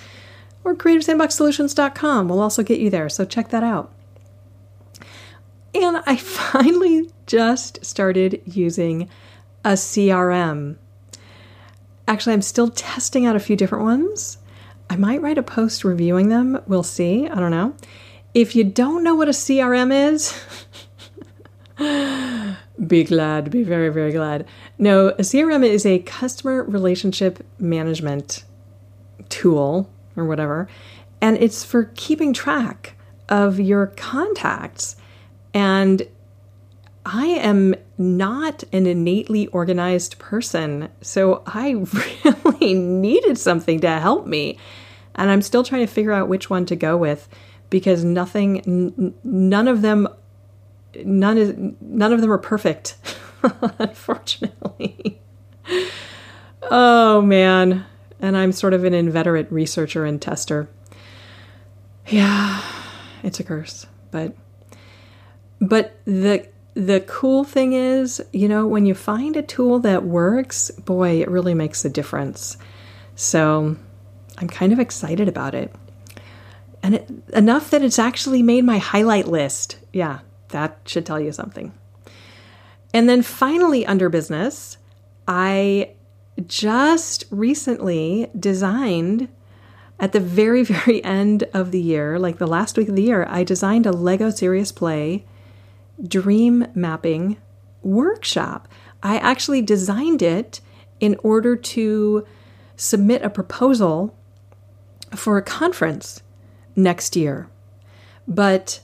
Or 0.63 0.75
creativesandboxsolutions.com 0.75 2.29
will 2.29 2.41
also 2.41 2.63
get 2.63 2.79
you 2.79 2.89
there, 2.89 3.09
so 3.09 3.25
check 3.25 3.49
that 3.49 3.63
out. 3.63 3.91
And 5.73 6.01
I 6.05 6.15
finally 6.17 7.09
just 7.25 7.83
started 7.85 8.41
using 8.45 9.09
a 9.63 9.73
CRM. 9.73 10.77
Actually, 12.07 12.33
I'm 12.33 12.41
still 12.41 12.69
testing 12.69 13.25
out 13.25 13.35
a 13.35 13.39
few 13.39 13.55
different 13.55 13.83
ones. 13.83 14.37
I 14.89 14.95
might 14.95 15.21
write 15.21 15.37
a 15.37 15.43
post 15.43 15.83
reviewing 15.83 16.29
them. 16.29 16.59
We'll 16.65 16.83
see. 16.83 17.27
I 17.27 17.35
don't 17.35 17.51
know. 17.51 17.75
If 18.33 18.55
you 18.55 18.63
don't 18.63 19.03
know 19.03 19.15
what 19.15 19.27
a 19.27 19.31
CRM 19.31 20.13
is, 20.13 20.39
be 22.87 23.03
glad, 23.03 23.51
be 23.51 23.63
very, 23.63 23.89
very 23.89 24.11
glad. 24.11 24.45
No, 24.77 25.11
CRM 25.19 25.65
is 25.65 25.85
a 25.85 25.99
customer 25.99 26.63
relationship 26.63 27.45
management 27.59 28.43
tool 29.29 29.89
or 30.15 30.25
whatever, 30.25 30.67
and 31.21 31.37
it's 31.37 31.63
for 31.63 31.91
keeping 31.95 32.33
track 32.33 32.95
of 33.27 33.59
your 33.59 33.87
contacts 33.87 34.95
and 35.53 36.07
I 37.05 37.25
am 37.25 37.75
not 37.97 38.63
an 38.71 38.85
innately 38.85 39.47
organized 39.47 40.19
person. 40.19 40.89
So 41.01 41.43
I 41.47 41.71
really 42.43 42.73
needed 42.73 43.37
something 43.37 43.79
to 43.79 43.89
help 43.99 44.27
me. 44.27 44.57
And 45.15 45.31
I'm 45.31 45.41
still 45.41 45.63
trying 45.63 45.85
to 45.85 45.91
figure 45.91 46.11
out 46.11 46.27
which 46.27 46.49
one 46.49 46.65
to 46.67 46.75
go 46.75 46.95
with 46.97 47.27
because 47.69 48.03
nothing, 48.03 48.59
n- 48.61 49.13
none 49.23 49.67
of 49.67 49.81
them, 49.81 50.07
none 51.03 51.37
is, 51.37 51.53
none 51.81 52.13
of 52.13 52.21
them 52.21 52.31
are 52.31 52.37
perfect, 52.37 52.95
unfortunately. 53.79 55.21
oh 56.63 57.21
man. 57.21 57.85
And 58.21 58.35
I'm 58.35 58.51
sort 58.51 58.73
of 58.73 58.83
an 58.83 58.93
inveterate 58.93 59.49
researcher 59.51 60.03
and 60.03 60.21
tester. 60.21 60.69
Yeah, 62.07 62.61
it's 63.23 63.39
a 63.39 63.43
curse, 63.43 63.85
but 64.11 64.33
but 65.61 65.97
the 66.05 66.47
the 66.73 67.01
cool 67.01 67.43
thing 67.43 67.73
is, 67.73 68.23
you 68.31 68.47
know, 68.47 68.65
when 68.65 68.85
you 68.85 68.95
find 68.95 69.35
a 69.35 69.41
tool 69.41 69.79
that 69.79 70.03
works, 70.03 70.71
boy, 70.71 71.21
it 71.21 71.29
really 71.29 71.53
makes 71.53 71.83
a 71.83 71.89
difference. 71.89 72.57
So 73.15 73.75
I'm 74.37 74.47
kind 74.47 74.71
of 74.71 74.79
excited 74.79 75.27
about 75.27 75.55
it. 75.55 75.73
And 76.81 76.95
it, 76.95 77.09
enough 77.33 77.71
that 77.71 77.81
it's 77.81 77.99
actually 77.99 78.41
made 78.41 78.63
my 78.63 78.77
highlight 78.77 79.27
list. 79.27 79.77
Yeah, 79.91 80.19
that 80.49 80.79
should 80.85 81.05
tell 81.05 81.19
you 81.19 81.31
something. 81.31 81.73
And 82.93 83.07
then 83.07 83.21
finally, 83.21 83.85
under 83.85 84.09
business, 84.09 84.77
I 85.27 85.91
just 86.47 87.25
recently 87.29 88.29
designed 88.37 89.29
at 89.99 90.13
the 90.13 90.19
very, 90.19 90.63
very 90.63 91.03
end 91.03 91.43
of 91.53 91.71
the 91.71 91.81
year, 91.81 92.17
like 92.17 92.37
the 92.37 92.47
last 92.47 92.77
week 92.77 92.89
of 92.89 92.95
the 92.95 93.03
year, 93.03 93.25
I 93.29 93.43
designed 93.43 93.85
a 93.85 93.91
Lego 93.91 94.29
Serious 94.29 94.71
Play 94.71 95.25
dream 96.01 96.67
mapping 96.73 97.37
workshop. 97.81 98.67
I 99.03 99.17
actually 99.17 99.61
designed 99.61 100.21
it 100.21 100.61
in 100.99 101.15
order 101.23 101.55
to 101.55 102.25
submit 102.75 103.21
a 103.21 103.29
proposal 103.29 104.15
for 105.15 105.37
a 105.37 105.41
conference 105.41 106.21
next 106.75 107.15
year. 107.15 107.49
But 108.27 108.81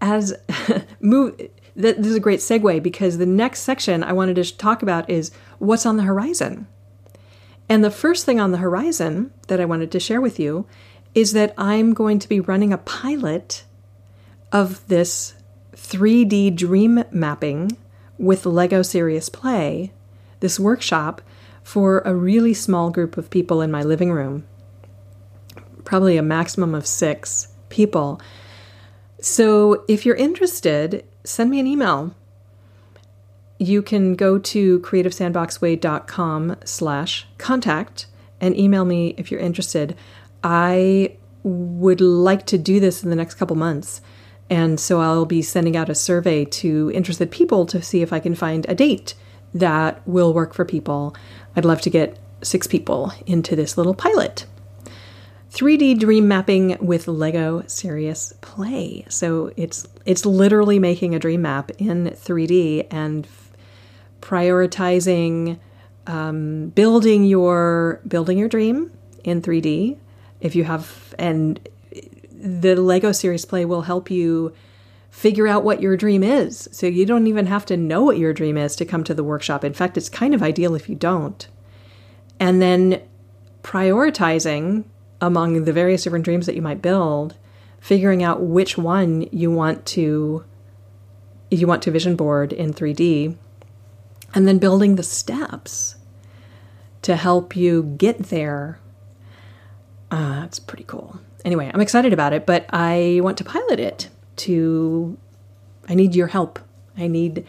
as 0.00 0.34
move 1.00 1.40
this 1.74 2.06
is 2.06 2.14
a 2.14 2.20
great 2.20 2.40
segue 2.40 2.82
because 2.82 3.18
the 3.18 3.26
next 3.26 3.60
section 3.60 4.02
I 4.02 4.12
wanted 4.14 4.36
to 4.36 4.56
talk 4.56 4.82
about 4.82 5.10
is 5.10 5.30
what's 5.58 5.84
on 5.84 5.98
the 5.98 6.04
horizon. 6.04 6.66
And 7.68 7.84
the 7.84 7.90
first 7.90 8.24
thing 8.24 8.40
on 8.40 8.52
the 8.52 8.58
horizon 8.58 9.30
that 9.48 9.60
I 9.60 9.66
wanted 9.66 9.92
to 9.92 10.00
share 10.00 10.20
with 10.20 10.40
you 10.40 10.66
is 11.14 11.32
that 11.32 11.52
I'm 11.58 11.92
going 11.92 12.18
to 12.20 12.28
be 12.28 12.40
running 12.40 12.72
a 12.72 12.78
pilot 12.78 13.64
of 14.52 14.86
this 14.88 15.34
3D 15.74 16.56
dream 16.56 17.04
mapping 17.10 17.76
with 18.18 18.46
Lego 18.46 18.82
Serious 18.82 19.28
Play, 19.28 19.92
this 20.40 20.58
workshop 20.58 21.20
for 21.62 22.00
a 22.00 22.14
really 22.14 22.54
small 22.54 22.90
group 22.90 23.16
of 23.16 23.28
people 23.28 23.60
in 23.60 23.70
my 23.70 23.82
living 23.82 24.12
room, 24.12 24.46
probably 25.84 26.16
a 26.16 26.22
maximum 26.22 26.74
of 26.74 26.86
six 26.86 27.48
people. 27.68 28.20
So 29.20 29.84
if 29.88 30.04
you're 30.04 30.16
interested, 30.16 31.04
send 31.24 31.50
me 31.50 31.60
an 31.60 31.66
email. 31.66 32.14
You 33.58 33.82
can 33.82 34.14
go 34.14 34.38
to 34.38 34.80
creativesandboxway.com 34.80 36.56
slash 36.64 37.26
contact 37.38 38.06
and 38.40 38.56
email 38.56 38.84
me 38.84 39.14
if 39.16 39.30
you're 39.30 39.40
interested. 39.40 39.96
I 40.44 41.16
would 41.42 42.00
like 42.00 42.44
to 42.46 42.58
do 42.58 42.80
this 42.80 43.02
in 43.02 43.10
the 43.10 43.16
next 43.16 43.34
couple 43.34 43.56
months. 43.56 44.00
And 44.50 44.78
so 44.78 45.00
I'll 45.00 45.26
be 45.26 45.42
sending 45.42 45.76
out 45.76 45.88
a 45.88 45.94
survey 45.94 46.44
to 46.44 46.90
interested 46.92 47.30
people 47.30 47.66
to 47.66 47.82
see 47.82 48.02
if 48.02 48.12
I 48.12 48.20
can 48.20 48.34
find 48.34 48.66
a 48.68 48.74
date 48.74 49.14
that 49.54 50.06
will 50.06 50.34
work 50.34 50.54
for 50.54 50.64
people. 50.64 51.16
I'd 51.56 51.64
love 51.64 51.80
to 51.82 51.90
get 51.90 52.18
six 52.42 52.66
people 52.66 53.12
into 53.26 53.56
this 53.56 53.78
little 53.78 53.94
pilot. 53.94 54.46
3D 55.56 55.98
dream 55.98 56.28
mapping 56.28 56.76
with 56.82 57.08
Lego 57.08 57.64
Serious 57.66 58.34
Play. 58.42 59.06
So 59.08 59.50
it's 59.56 59.88
it's 60.04 60.26
literally 60.26 60.78
making 60.78 61.14
a 61.14 61.18
dream 61.18 61.42
map 61.42 61.70
in 61.78 62.08
3D 62.08 62.86
and 62.90 63.26
prioritizing 64.20 65.58
um, 66.06 66.68
building 66.68 67.24
your 67.24 68.02
building 68.06 68.36
your 68.36 68.50
dream 68.50 68.92
in 69.24 69.40
3D. 69.40 69.96
If 70.42 70.54
you 70.54 70.64
have 70.64 71.14
and 71.18 71.66
the 72.30 72.76
Lego 72.76 73.10
Serious 73.12 73.46
Play 73.46 73.64
will 73.64 73.82
help 73.82 74.10
you 74.10 74.52
figure 75.10 75.46
out 75.46 75.64
what 75.64 75.80
your 75.80 75.96
dream 75.96 76.22
is. 76.22 76.68
So 76.70 76.86
you 76.86 77.06
don't 77.06 77.26
even 77.28 77.46
have 77.46 77.64
to 77.66 77.78
know 77.78 78.02
what 78.02 78.18
your 78.18 78.34
dream 78.34 78.58
is 78.58 78.76
to 78.76 78.84
come 78.84 79.04
to 79.04 79.14
the 79.14 79.24
workshop. 79.24 79.64
In 79.64 79.72
fact, 79.72 79.96
it's 79.96 80.10
kind 80.10 80.34
of 80.34 80.42
ideal 80.42 80.74
if 80.74 80.86
you 80.90 80.94
don't. 80.94 81.48
And 82.38 82.60
then 82.60 83.00
prioritizing 83.62 84.84
among 85.20 85.64
the 85.64 85.72
various 85.72 86.04
different 86.04 86.24
dreams 86.24 86.46
that 86.46 86.54
you 86.54 86.62
might 86.62 86.82
build, 86.82 87.36
figuring 87.80 88.22
out 88.22 88.42
which 88.42 88.76
one 88.76 89.22
you 89.32 89.50
want 89.50 89.86
to 89.86 90.44
you 91.48 91.66
want 91.66 91.82
to 91.82 91.92
vision 91.92 92.16
board 92.16 92.52
in 92.52 92.74
3D, 92.74 93.36
and 94.34 94.48
then 94.48 94.58
building 94.58 94.96
the 94.96 95.02
steps 95.02 95.94
to 97.02 97.14
help 97.14 97.54
you 97.54 97.94
get 97.98 98.18
there. 98.24 98.80
Uh, 100.10 100.42
it's 100.44 100.58
pretty 100.58 100.82
cool. 100.84 101.20
Anyway, 101.44 101.70
I'm 101.72 101.80
excited 101.80 102.12
about 102.12 102.32
it, 102.32 102.46
but 102.46 102.66
I 102.70 103.20
want 103.22 103.38
to 103.38 103.44
pilot 103.44 103.78
it 103.78 104.08
to 104.36 105.16
I 105.88 105.94
need 105.94 106.14
your 106.14 106.26
help. 106.26 106.58
I 106.96 107.06
need 107.06 107.46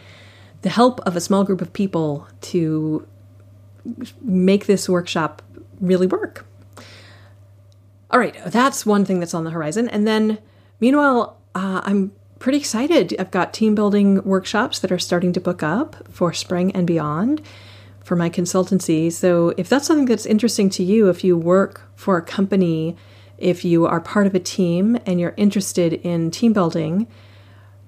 the 0.62 0.70
help 0.70 1.00
of 1.00 1.16
a 1.16 1.20
small 1.20 1.44
group 1.44 1.60
of 1.60 1.72
people 1.72 2.28
to 2.42 3.06
make 4.20 4.66
this 4.66 4.88
workshop 4.88 5.42
really 5.80 6.06
work. 6.06 6.44
All 8.10 8.18
right, 8.18 8.36
that's 8.46 8.86
one 8.86 9.04
thing 9.04 9.20
that's 9.20 9.34
on 9.34 9.44
the 9.44 9.50
horizon. 9.50 9.88
And 9.88 10.06
then, 10.06 10.38
meanwhile, 10.80 11.38
uh, 11.54 11.82
I'm 11.84 12.12
pretty 12.38 12.58
excited. 12.58 13.14
I've 13.18 13.30
got 13.30 13.52
team 13.52 13.74
building 13.74 14.22
workshops 14.24 14.78
that 14.78 14.92
are 14.92 14.98
starting 14.98 15.32
to 15.34 15.40
book 15.40 15.62
up 15.62 15.96
for 16.10 16.32
spring 16.32 16.72
and 16.72 16.86
beyond 16.86 17.42
for 18.02 18.16
my 18.16 18.30
consultancy. 18.30 19.12
So, 19.12 19.52
if 19.58 19.68
that's 19.68 19.86
something 19.86 20.06
that's 20.06 20.24
interesting 20.24 20.70
to 20.70 20.82
you, 20.82 21.08
if 21.08 21.22
you 21.22 21.36
work 21.36 21.82
for 21.96 22.16
a 22.16 22.22
company, 22.22 22.96
if 23.36 23.64
you 23.64 23.86
are 23.86 24.00
part 24.00 24.26
of 24.26 24.34
a 24.34 24.40
team 24.40 24.98
and 25.04 25.20
you're 25.20 25.34
interested 25.36 25.92
in 25.92 26.30
team 26.30 26.54
building, 26.54 27.06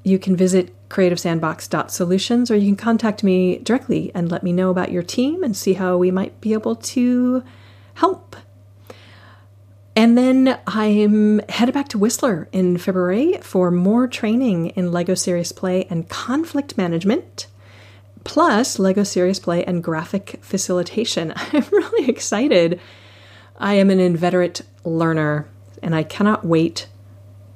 you 0.05 0.19
can 0.19 0.37
visit 0.37 0.75
creativesandbox.solutions 0.89 2.51
or 2.51 2.57
you 2.57 2.67
can 2.67 2.77
contact 2.77 3.23
me 3.23 3.59
directly 3.59 4.11
and 4.15 4.31
let 4.31 4.43
me 4.43 4.53
know 4.53 4.71
about 4.71 4.93
your 4.93 5.03
team 5.03 5.43
and 5.43 5.57
see 5.57 5.75
how 5.75 5.97
we 5.97 6.11
might 6.11 6.41
be 6.41 6.53
able 6.53 6.77
to 6.77 7.43
help. 7.95 8.37
And 9.97 10.17
then 10.17 10.59
I'm 10.67 11.41
headed 11.49 11.75
back 11.75 11.89
to 11.89 11.99
Whistler 11.99 12.49
in 12.53 12.79
February 12.79 13.39
for 13.43 13.71
more 13.71 14.07
training 14.07 14.69
in 14.69 14.93
LEGO 14.93 15.15
Serious 15.15 15.53
Play 15.53 15.85
and 15.91 16.09
conflict 16.09 16.79
management, 16.79 17.49
plus 18.23 18.79
LEGO 18.79 19.03
Serious 19.03 19.41
Play 19.41 19.65
and 19.65 19.83
graphic 19.83 20.39
facilitation. 20.43 21.33
I'm 21.53 21.67
really 21.73 22.09
excited. 22.09 22.81
I 23.59 23.75
am 23.75 23.91
an 23.91 24.01
inveterate 24.01 24.63
learner 24.85 25.49
and 25.83 25.95
I 25.95 26.05
cannot 26.05 26.45
wait. 26.45 26.87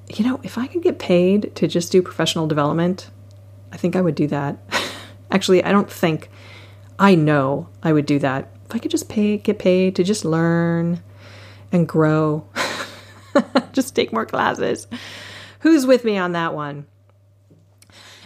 You 0.08 0.24
know, 0.24 0.40
if 0.42 0.58
I 0.58 0.66
could 0.66 0.82
get 0.82 0.98
paid 0.98 1.54
to 1.54 1.68
just 1.68 1.92
do 1.92 2.02
professional 2.02 2.46
development, 2.46 3.10
I 3.72 3.76
think 3.76 3.96
I 3.96 4.00
would 4.00 4.14
do 4.16 4.26
that. 4.26 4.58
Actually, 5.30 5.64
I 5.64 5.72
don't 5.72 5.90
think, 5.90 6.30
I 6.98 7.14
know 7.14 7.68
I 7.82 7.92
would 7.92 8.06
do 8.06 8.18
that. 8.18 8.50
If 8.66 8.74
I 8.74 8.78
could 8.78 8.90
just 8.90 9.08
pay, 9.08 9.38
get 9.38 9.58
paid 9.58 9.96
to 9.96 10.04
just 10.04 10.24
learn 10.24 11.02
and 11.74 11.86
grow. 11.88 12.48
Just 13.72 13.94
take 13.94 14.12
more 14.12 14.24
classes. 14.24 14.86
Who's 15.60 15.86
with 15.86 16.04
me 16.04 16.16
on 16.16 16.32
that 16.32 16.54
one? 16.54 16.86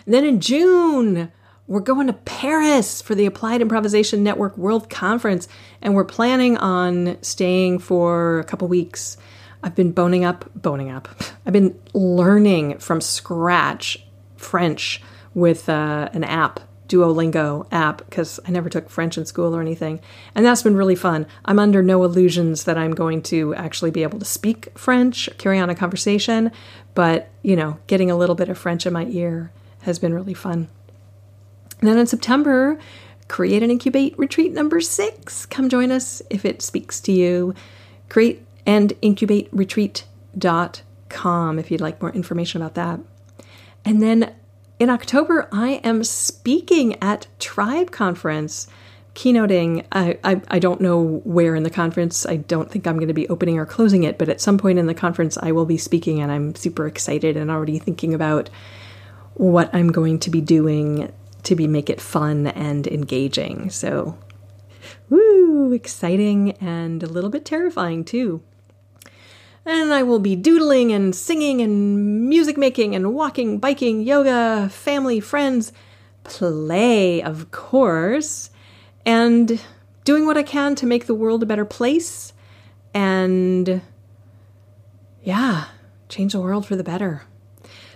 And 0.05 0.15
then 0.15 0.25
in 0.25 0.41
June, 0.41 1.33
we're 1.67 1.81
going 1.81 2.07
to 2.07 2.13
Paris 2.13 3.03
for 3.03 3.15
the 3.15 3.27
Applied 3.27 3.61
Improvisation 3.61 4.23
Network 4.23 4.57
World 4.57 4.89
Conference, 4.89 5.49
and 5.83 5.95
we're 5.95 6.05
planning 6.05 6.57
on 6.59 7.17
staying 7.23 7.79
for 7.79 8.39
a 8.39 8.45
couple 8.45 8.69
weeks. 8.69 9.17
I've 9.63 9.75
been 9.75 9.93
boning 9.93 10.25
up, 10.25 10.51
boning 10.55 10.91
up. 10.91 11.09
I've 11.47 11.53
been 11.53 11.79
learning 11.95 12.79
from 12.79 13.01
scratch 13.01 14.05
French 14.37 15.03
with 15.35 15.69
uh, 15.69 16.09
an 16.13 16.25
app 16.25 16.61
Duolingo 16.89 17.67
app 17.71 17.99
because 17.99 18.41
I 18.47 18.51
never 18.51 18.69
took 18.69 18.89
French 18.89 19.19
in 19.19 19.27
school 19.27 19.55
or 19.55 19.61
anything. 19.61 20.01
And 20.35 20.45
that's 20.45 20.63
been 20.63 20.77
really 20.77 20.95
fun. 20.95 21.27
I'm 21.45 21.59
under 21.59 21.83
no 21.83 22.03
illusions 22.03 22.65
that 22.65 22.79
I'm 22.79 22.93
going 22.93 23.23
to 23.25 23.55
actually 23.55 23.91
be 23.91 24.03
able 24.03 24.19
to 24.19 24.25
speak 24.25 24.77
French, 24.77 25.29
carry 25.39 25.59
on 25.59 25.71
a 25.71 25.75
conversation, 25.75 26.51
but, 26.95 27.31
you 27.43 27.55
know, 27.55 27.79
getting 27.87 28.11
a 28.11 28.17
little 28.17 28.35
bit 28.35 28.49
of 28.49 28.59
French 28.59 28.87
in 28.87 28.93
my 28.93 29.07
ear 29.07 29.53
has 29.83 29.99
been 29.99 30.15
really 30.15 30.35
fun. 30.35 30.69
And 31.81 31.89
then 31.89 31.99
in 31.99 32.07
September, 32.07 32.79
create 33.29 33.63
and 33.63 33.71
incubate 33.71 34.19
retreat 34.19 34.53
number 34.53 34.81
six. 34.81 35.47
Come 35.47 35.69
join 35.69 35.93
us 35.93 36.23
if 36.31 36.45
it 36.45 36.63
speaks 36.63 37.01
to 37.03 37.13
you. 37.13 37.55
Create 38.09 38.45
and 38.67 38.93
incubate 39.01 39.49
retreat.com 39.53 41.59
if 41.59 41.71
you'd 41.71 41.81
like 41.81 42.03
more 42.03 42.13
information 42.13 42.61
about 42.61 42.75
that. 42.75 43.01
And 43.85 44.03
then 44.03 44.35
in 44.79 44.91
October, 44.91 45.49
I 45.51 45.81
am 45.85 46.05
speaking 46.05 47.03
at 47.03 47.27
Tribe 47.39 47.91
Conference, 47.91 48.69
keynoting. 49.15 49.85
I, 49.91 50.19
I, 50.23 50.41
I, 50.49 50.59
don't 50.61 50.81
know 50.81 51.21
where 51.25 51.57
in 51.57 51.65
the 51.65 51.71
conference. 51.71 52.25
I 52.25 52.37
don't 52.37 52.71
think 52.71 52.87
I'm 52.87 52.97
going 52.97 53.09
to 53.09 53.15
be 53.15 53.29
opening 53.29 53.59
or 53.59 53.67
closing 53.67 54.05
it, 54.05 54.19
but 54.19 54.29
at 54.29 54.41
some 54.41 54.57
point 54.57 54.79
in 54.79 54.87
the 54.87 54.95
conference, 54.95 55.37
I 55.37 55.51
will 55.51 55.67
be 55.67 55.79
speaking, 55.79 56.21
and 56.21 56.31
I'm 56.31 56.55
super 56.55 56.87
excited 56.87 57.37
and 57.37 57.51
already 57.51 57.81
thinking 57.81 58.15
about 58.15 58.51
what 59.35 59.75
I'm 59.75 59.91
going 59.91 60.21
to 60.21 60.31
be 60.31 60.41
doing 60.41 61.13
to 61.43 61.57
be 61.57 61.67
make 61.67 61.91
it 61.91 62.01
fun 62.01 62.47
and 62.49 62.87
engaging. 62.87 63.71
So, 63.71 64.17
woo, 65.11 65.73
exciting 65.73 66.53
and 66.53 67.03
a 67.03 67.07
little 67.07 67.31
bit 67.31 67.45
terrifying 67.45 68.05
too 68.05 68.43
and 69.65 69.93
I 69.93 70.03
will 70.03 70.19
be 70.19 70.37
doodling 70.37 70.93
and 70.93 71.15
singing 71.15 71.61
and 71.61 72.29
music 72.29 72.57
making 72.57 72.95
and 72.95 73.15
walking, 73.15 73.59
biking, 73.59 74.03
yoga, 74.03 74.69
family, 74.71 75.21
friends, 75.21 75.73
play, 76.25 77.23
of 77.23 77.51
course, 77.51 78.51
and 79.05 79.61
doing 80.05 80.27
what 80.27 80.39
I 80.39 80.43
can 80.43 80.75
to 80.77 80.87
make 80.87 81.07
the 81.07 81.15
world 81.15 81.43
a 81.43 81.47
better 81.47 81.65
place 81.65 82.33
and, 82.95 83.83
yeah, 85.23 85.67
change 86.09 86.33
the 86.33 86.41
world 86.41 86.67
for 86.67 86.77
the 86.77 86.85
better. 86.85 87.23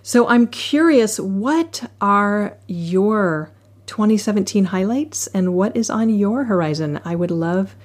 So 0.03 0.29
I'm 0.29 0.49
curious, 0.49 1.21
what 1.21 1.89
are 2.01 2.59
your 2.67 3.51
2017 3.87 4.67
highlights 4.67 5.27
and 5.29 5.55
what 5.55 5.77
is 5.77 5.91
on 5.91 6.11
your 6.11 6.45
horizon? 6.45 7.01
I 7.05 7.15
would 7.15 7.31
love 7.31 7.77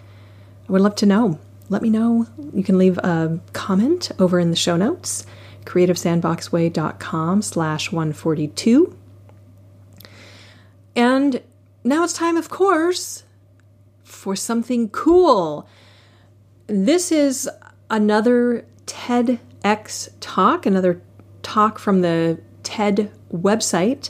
I 0.67 0.71
would 0.71 0.81
love 0.81 0.95
to 0.95 1.05
know 1.05 1.39
let 1.69 1.81
me 1.81 1.89
know. 1.89 2.27
You 2.53 2.63
can 2.63 2.77
leave 2.77 2.97
a 2.99 3.39
comment 3.53 4.11
over 4.19 4.39
in 4.39 4.49
the 4.49 4.55
show 4.55 4.77
notes, 4.77 5.25
creativesandboxway.com 5.65 7.41
slash 7.41 7.91
142. 7.91 8.97
And 10.95 11.41
now 11.83 12.03
it's 12.03 12.13
time, 12.13 12.37
of 12.37 12.49
course, 12.49 13.23
for 14.03 14.35
something 14.35 14.89
cool. 14.89 15.67
This 16.67 17.11
is 17.11 17.49
another 17.89 18.65
TEDx 18.85 20.09
talk, 20.19 20.65
another 20.65 21.01
talk 21.43 21.79
from 21.79 22.01
the 22.01 22.39
TED 22.63 23.11
website. 23.31 24.09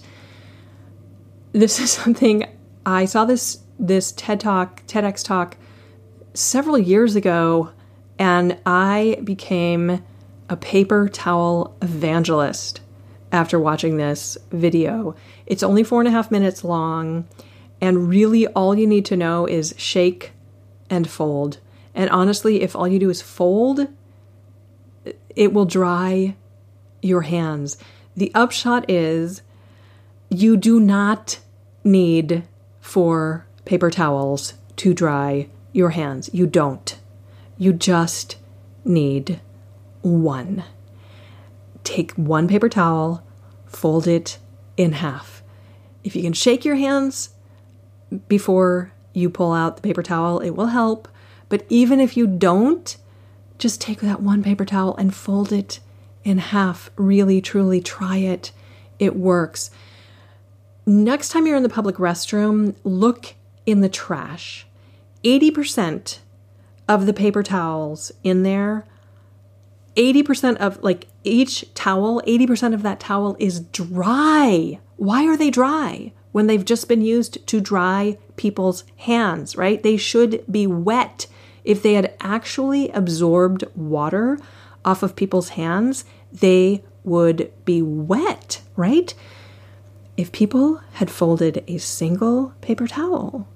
This 1.52 1.80
is 1.80 1.92
something 2.04 2.46
I 2.86 3.06
saw 3.06 3.26
this 3.26 3.60
this 3.80 4.12
TED 4.14 4.40
talk, 4.40 4.84
TEDx 4.88 5.24
talk 5.24 5.56
several 6.38 6.78
years 6.78 7.16
ago, 7.16 7.72
and 8.20 8.58
I 8.66 9.20
became 9.24 10.04
a 10.50 10.56
paper 10.56 11.10
towel 11.10 11.76
evangelist 11.82 12.82
after 13.32 13.60
watching 13.60 13.98
this 13.98 14.38
video. 14.52 15.16
It's 15.46 15.64
only 15.64 15.84
four 15.84 16.00
and 16.00 16.08
a 16.08 16.12
half 16.12 16.32
minutes 16.32 16.64
long, 16.64 17.28
and 17.82 18.08
really 18.08 18.48
all 18.48 18.78
you 18.78 18.88
need 18.88 19.06
to 19.06 19.18
know 19.18 19.46
is 19.46 19.74
shake 19.78 20.32
and 20.90 21.10
fold. 21.10 21.60
And 21.94 22.10
honestly, 22.12 22.62
if 22.62 22.76
all 22.76 22.88
you 22.88 23.00
do 23.00 23.10
is 23.10 23.22
fold, 23.22 23.88
it 25.36 25.54
will 25.54 25.66
dry 25.66 26.36
your 27.02 27.22
hands. 27.22 27.78
The 28.16 28.32
upshot 28.36 28.90
is 28.90 29.42
you 30.30 30.56
do 30.56 30.80
not 30.80 31.40
need 31.84 32.44
four 32.80 33.48
paper 33.66 33.90
towels 33.90 34.54
to 34.78 34.94
dry 34.94 35.50
your 35.78 35.92
hands. 35.92 36.30
You 36.34 36.48
don't. 36.48 37.00
You 37.58 37.72
just 37.72 38.38
need 38.84 39.40
one. 40.02 40.64
Take 41.84 42.12
one 42.14 42.48
paper 42.48 42.68
towel, 42.68 43.24
fold 43.66 44.08
it 44.08 44.40
in 44.76 44.94
half. 44.94 45.44
If 46.04 46.16
you 46.16 46.24
can 46.24 46.34
shake 46.34 46.66
your 46.66 46.76
hands 46.76 47.30
before 48.28 48.92
you 49.14 49.30
pull 49.30 49.54
out 49.54 49.76
the 49.76 49.82
paper 49.82 50.04
towel, 50.04 50.40
it 50.40 50.52
will 50.52 50.68
help. 50.68 51.08
But 51.50 51.66
even 51.70 52.00
if 52.00 52.18
you 52.18 52.28
don't, 52.28 52.98
just 53.58 53.80
take 53.80 54.02
that 54.02 54.22
one 54.22 54.44
paper 54.44 54.66
towel 54.66 54.96
and 54.98 55.14
fold 55.14 55.52
it 55.52 55.80
in 56.24 56.40
half. 56.40 56.90
Really, 56.96 57.40
truly 57.40 57.82
try 57.82 58.18
it. 58.18 58.52
It 59.00 59.16
works. 59.16 59.72
Next 60.86 61.30
time 61.30 61.46
you're 61.46 61.58
in 61.58 61.64
the 61.64 61.70
public 61.70 61.98
restroom, 61.98 62.76
look 62.84 63.36
in 63.66 63.82
the 63.82 63.90
trash. 63.90 64.66
80% 65.28 66.20
of 66.88 67.06
the 67.06 67.14
paper 67.14 67.44
towels 67.44 68.14
in 68.24 68.44
there, 68.44 68.86
80% 69.98 70.56
of 70.58 70.82
like 70.82 71.08
each 71.26 71.66
towel, 71.74 72.22
80% 72.26 72.74
of 72.74 72.82
that 72.84 73.02
towel 73.02 73.36
is 73.38 73.60
dry. 73.60 74.80
Why 74.96 75.28
are 75.28 75.36
they 75.36 75.50
dry? 75.50 76.14
When 76.32 76.48
they've 76.48 76.64
just 76.64 76.88
been 76.88 77.02
used 77.02 77.46
to 77.48 77.60
dry 77.60 78.18
people's 78.38 78.86
hands, 78.98 79.58
right? 79.58 79.84
They 79.84 79.98
should 79.98 80.46
be 80.50 80.66
wet. 80.66 81.28
If 81.66 81.84
they 81.84 81.96
had 81.96 82.16
actually 82.22 82.90
absorbed 82.92 83.66
water 83.76 84.40
off 84.86 85.04
of 85.04 85.18
people's 85.18 85.50
hands, 85.50 86.06
they 86.32 86.86
would 87.04 87.52
be 87.66 87.82
wet, 87.82 88.62
right? 88.78 89.14
If 90.16 90.32
people 90.32 90.82
had 90.94 91.12
folded 91.12 91.66
a 91.68 91.80
single 91.80 92.54
paper 92.62 92.88
towel, 92.88 93.48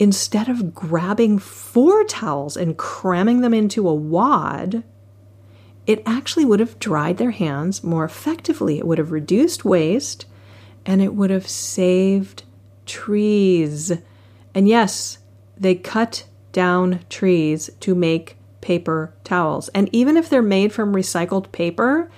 instead 0.00 0.48
of 0.48 0.74
grabbing 0.74 1.38
four 1.38 2.02
towels 2.04 2.56
and 2.56 2.78
cramming 2.78 3.42
them 3.42 3.52
into 3.52 3.86
a 3.86 3.94
wad, 3.94 4.82
it 5.86 6.02
actually 6.06 6.44
would 6.44 6.58
have 6.58 6.78
dried 6.78 7.18
their 7.18 7.32
hands 7.32 7.84
more 7.84 8.04
effectively. 8.04 8.78
It 8.78 8.86
would 8.86 8.98
have 8.98 9.12
reduced 9.12 9.64
waste 9.64 10.24
and 10.86 11.02
it 11.02 11.14
would 11.14 11.28
have 11.28 11.46
saved 11.46 12.44
trees. 12.86 13.92
And 14.54 14.66
yes, 14.66 15.18
they 15.56 15.74
cut 15.74 16.24
down 16.52 17.00
trees 17.10 17.68
to 17.80 17.94
make 17.94 18.38
paper 18.62 19.12
towels. 19.22 19.68
And 19.68 19.90
even 19.92 20.16
if 20.16 20.30
they're 20.30 20.42
made 20.42 20.72
from 20.72 20.94
recycled 20.94 21.52
paper, 21.52 22.10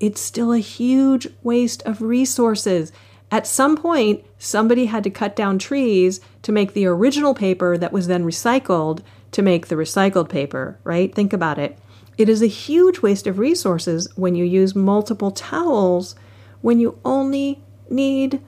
it's 0.00 0.20
still 0.20 0.52
a 0.52 0.58
huge 0.58 1.28
waste 1.42 1.82
of 1.84 2.02
resources. 2.02 2.92
At 3.32 3.46
some 3.46 3.78
point, 3.78 4.22
somebody 4.38 4.84
had 4.84 5.02
to 5.04 5.10
cut 5.10 5.34
down 5.34 5.58
trees 5.58 6.20
to 6.42 6.52
make 6.52 6.74
the 6.74 6.84
original 6.84 7.32
paper 7.32 7.78
that 7.78 7.92
was 7.92 8.06
then 8.06 8.24
recycled 8.24 9.00
to 9.30 9.40
make 9.40 9.68
the 9.68 9.74
recycled 9.74 10.28
paper, 10.28 10.78
right? 10.84 11.12
Think 11.12 11.32
about 11.32 11.58
it. 11.58 11.78
It 12.18 12.28
is 12.28 12.42
a 12.42 12.46
huge 12.46 13.00
waste 13.00 13.26
of 13.26 13.38
resources 13.38 14.06
when 14.16 14.34
you 14.34 14.44
use 14.44 14.74
multiple 14.74 15.30
towels 15.30 16.14
when 16.60 16.78
you 16.78 16.98
only 17.06 17.62
need 17.88 18.42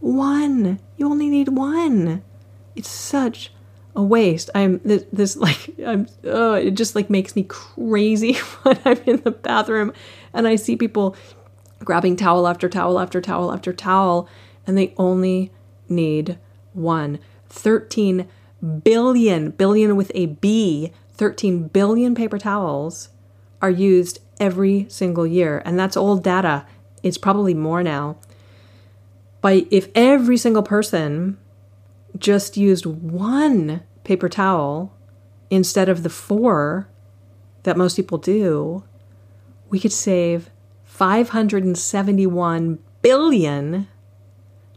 one. 0.00 0.78
You 0.96 1.10
only 1.10 1.28
need 1.28 1.48
one. 1.48 2.24
It's 2.74 2.88
such 2.88 3.52
a 3.94 4.02
waste. 4.02 4.48
I'm 4.54 4.80
this, 4.86 5.04
this 5.12 5.36
like 5.46 5.68
I'm 5.86 6.08
oh, 6.24 6.54
it 6.54 6.70
just 6.70 6.94
like 6.94 7.10
makes 7.10 7.36
me 7.36 7.44
crazy 7.44 8.32
when 8.62 8.80
I'm 8.86 9.02
in 9.04 9.20
the 9.20 9.32
bathroom 9.32 9.92
and 10.32 10.48
I 10.48 10.56
see 10.56 10.76
people 10.76 11.14
grabbing 11.84 12.16
towel 12.16 12.46
after 12.46 12.68
towel 12.68 12.98
after 12.98 13.20
towel 13.20 13.52
after 13.52 13.72
towel 13.72 14.28
and 14.66 14.76
they 14.76 14.94
only 14.96 15.52
need 15.88 16.38
one. 16.72 17.18
13 17.48 18.26
billion 18.82 19.50
billion 19.50 19.96
with 19.96 20.10
a 20.14 20.26
B, 20.26 20.92
13 21.12 21.68
billion 21.68 22.14
paper 22.14 22.38
towels 22.38 23.10
are 23.60 23.70
used 23.70 24.20
every 24.40 24.86
single 24.88 25.26
year 25.26 25.62
and 25.64 25.78
that's 25.78 25.96
old 25.96 26.22
data. 26.22 26.66
It's 27.02 27.18
probably 27.18 27.54
more 27.54 27.82
now. 27.82 28.16
By 29.40 29.66
if 29.70 29.88
every 29.94 30.38
single 30.38 30.62
person 30.62 31.38
just 32.18 32.56
used 32.56 32.86
one 32.86 33.82
paper 34.04 34.28
towel 34.28 34.94
instead 35.50 35.88
of 35.88 36.02
the 36.02 36.10
four 36.10 36.88
that 37.64 37.76
most 37.76 37.96
people 37.96 38.18
do, 38.18 38.84
we 39.68 39.80
could 39.80 39.92
save 39.92 40.50
571 40.94 42.78
billion 43.02 43.88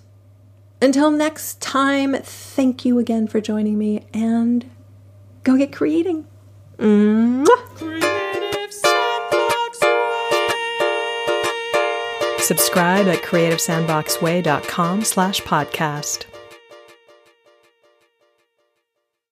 Until 0.82 1.12
next 1.12 1.62
time, 1.62 2.15
thank 2.15 2.86
you 2.86 2.97
again 2.97 3.28
for 3.28 3.39
joining 3.39 3.78
me 3.78 4.06
and 4.13 4.69
go 5.43 5.58
get 5.58 5.71
creating. 5.71 6.26
Subscribe 12.39 13.08
at 13.08 13.21
creativesandboxway.com 13.21 15.04
slash 15.04 15.41
podcast. 15.41 16.30